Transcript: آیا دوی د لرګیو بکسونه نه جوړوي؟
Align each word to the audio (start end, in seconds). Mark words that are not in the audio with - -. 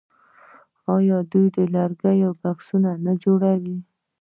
آیا 0.95 1.17
دوی 1.31 1.47
د 1.55 1.57
لرګیو 1.75 2.29
بکسونه 2.41 2.91
نه 3.05 3.13
جوړوي؟ 3.23 3.77